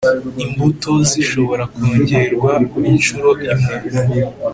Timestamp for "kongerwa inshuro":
1.73-3.29